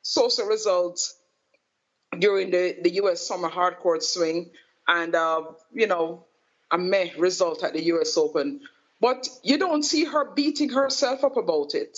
[0.02, 1.16] so-so results
[2.18, 3.26] during the, the U.S.
[3.28, 4.50] Summer Hardcourt Swing,
[4.88, 5.44] and uh,
[5.74, 6.26] you know,
[6.72, 8.18] a meh result at the U.S.
[8.18, 8.62] Open.
[9.02, 11.98] But you don't see her beating herself up about it.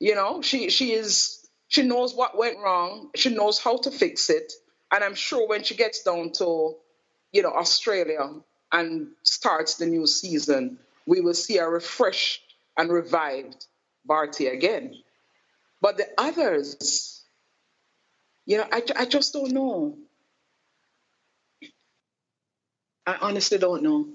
[0.00, 3.10] You know, she she is she knows what went wrong.
[3.16, 4.52] She knows how to fix it,
[4.92, 6.76] and I'm sure when she gets down to,
[7.32, 8.30] you know, Australia
[8.72, 12.42] and starts the new season, we will see a refreshed
[12.76, 13.66] and revived
[14.04, 14.96] Barty again.
[15.82, 17.22] But the others,
[18.46, 19.98] you know, I, I just don't know.
[23.06, 24.08] I honestly don't know.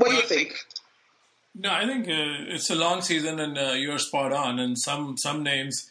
[0.00, 0.54] What do you think?
[1.54, 4.58] No, I think uh, it's a long season, and uh, you're spot on.
[4.58, 5.90] And some some names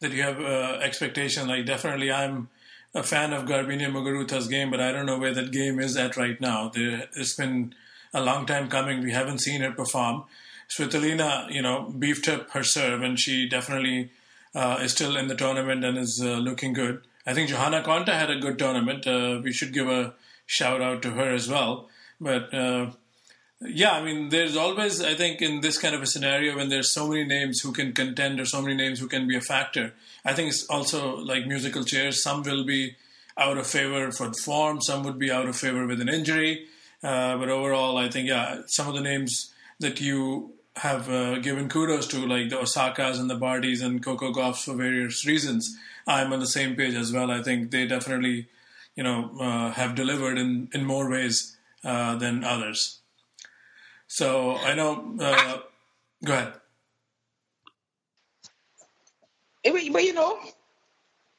[0.00, 2.48] that you have uh, expectation, like definitely, I'm
[2.94, 6.16] a fan of Garbiñe Muguruza's game, but I don't know where that game is at
[6.16, 6.70] right now.
[6.70, 7.74] There, it's been
[8.14, 9.02] a long time coming.
[9.02, 10.24] We haven't seen her perform.
[10.70, 14.10] Svitolina, you know, beefed up her serve, and she definitely
[14.54, 17.02] uh, is still in the tournament and is uh, looking good.
[17.26, 19.06] I think Johanna Konta had a good tournament.
[19.06, 20.14] Uh, we should give a
[20.46, 21.90] shout out to her as well.
[22.18, 22.92] But uh,
[23.62, 26.94] yeah, I mean, there's always, I think, in this kind of a scenario when there's
[26.94, 29.92] so many names who can contend or so many names who can be a factor.
[30.24, 32.22] I think it's also like musical chairs.
[32.22, 32.96] Some will be
[33.36, 36.66] out of favor for the form, some would be out of favor with an injury.
[37.02, 41.68] Uh, but overall, I think, yeah, some of the names that you have uh, given
[41.68, 46.32] kudos to, like the Osakas and the Bartys and Coco Gauffs for various reasons, I'm
[46.32, 47.30] on the same page as well.
[47.30, 48.48] I think they definitely,
[48.94, 52.99] you know, uh, have delivered in, in more ways uh, than others.
[54.10, 55.14] So I know.
[55.20, 55.58] Uh,
[56.24, 56.52] go ahead.
[59.62, 60.36] But you know,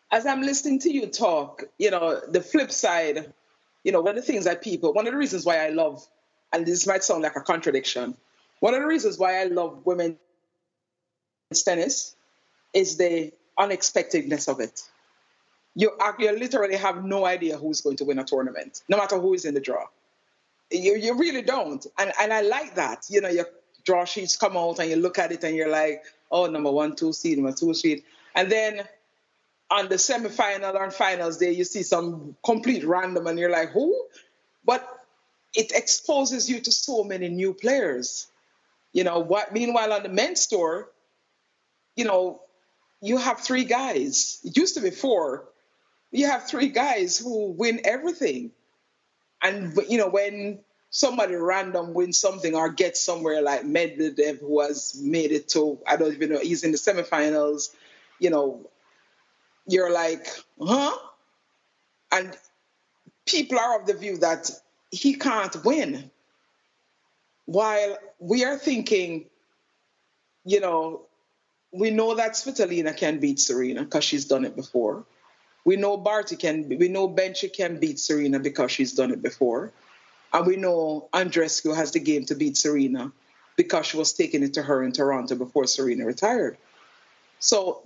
[0.09, 3.33] as I'm listening to you talk, you know, the flip side,
[3.83, 6.07] you know, one of the things that people, one of the reasons why I love,
[6.53, 8.15] and this might sound like a contradiction,
[8.61, 10.17] one of the reasons why I love women's
[11.65, 12.15] tennis
[12.73, 14.81] is the unexpectedness of it.
[15.75, 19.33] You, you literally have no idea who's going to win a tournament, no matter who
[19.33, 19.87] is in the draw.
[20.71, 21.85] You, you really don't.
[21.97, 23.05] And, and I like that.
[23.09, 23.47] You know, your
[23.85, 26.95] draw sheets come out and you look at it and you're like, oh, number one,
[26.95, 28.03] two seed, number two seed.
[28.35, 28.81] And then
[29.69, 34.05] on the semifinal or finals day, you see some complete random and you're like, who?
[34.65, 34.87] But
[35.55, 38.27] it exposes you to so many new players.
[38.93, 40.89] You know, what meanwhile on the men's tour,
[41.95, 42.41] you know,
[43.01, 44.39] you have three guys.
[44.43, 45.45] It used to be four.
[46.11, 48.51] You have three guys who win everything.
[49.41, 54.99] And you know, when somebody random wins something or gets somewhere like Medvedev, who has
[55.01, 57.73] made it to I don't even know he's in the semifinals,
[58.19, 58.69] you know,
[59.67, 60.27] you're like,
[60.61, 60.95] huh?
[62.11, 62.37] And
[63.25, 64.51] people are of the view that
[64.91, 66.11] he can't win.
[67.45, 69.25] While we are thinking,
[70.45, 71.01] you know,
[71.71, 75.05] we know that Svitolina can beat Serena because she's done it before.
[75.63, 79.71] We know Barty can, we know Bencic can beat Serena because she's done it before.
[80.33, 83.11] And we know Andreescu has the game to beat Serena
[83.55, 86.57] because she was taking it to her in Toronto before Serena retired.
[87.39, 87.83] So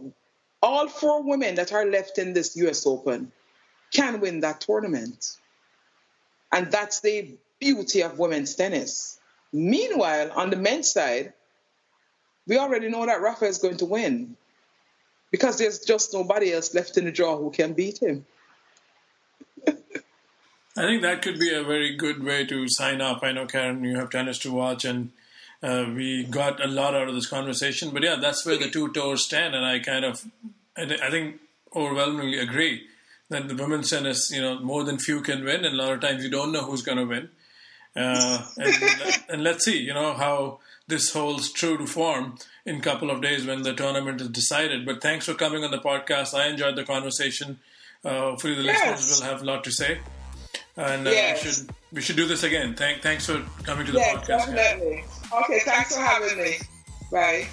[0.62, 3.32] all four women that are left in this US Open
[3.92, 5.38] can win that tournament.
[6.52, 9.20] And that's the beauty of women's tennis.
[9.52, 11.34] Meanwhile, on the men's side,
[12.48, 14.38] we already know that Rafa is going to win
[15.36, 18.26] because there's just nobody else left in the draw who can beat him.
[19.68, 19.74] I
[20.84, 23.22] think that could be a very good way to sign up.
[23.22, 25.12] I know, Karen, you have tennis to watch, and
[25.62, 27.90] uh, we got a lot out of this conversation.
[27.90, 30.24] But yeah, that's where the two tours stand, and I kind of,
[30.78, 31.42] I think,
[31.76, 32.88] overwhelmingly agree
[33.28, 36.00] that the women's tennis, you know, more than few can win, and a lot of
[36.00, 37.28] times you don't know who's going to win.
[37.94, 42.82] Uh, and, and let's see, you know, how this holds true to form in a
[42.82, 44.86] couple of days when the tournament is decided.
[44.86, 46.34] But thanks for coming on the podcast.
[46.34, 47.60] I enjoyed the conversation.
[48.04, 48.92] Uh, hopefully, the yes.
[48.92, 50.00] listeners will have a lot to say.
[50.78, 51.44] And uh, yes.
[51.44, 52.76] we should we should do this again.
[52.76, 54.54] Thank, thanks for coming to the yes, podcast.
[54.54, 55.04] Definitely.
[55.44, 56.58] Okay, thanks for having me.
[57.12, 57.48] Bye.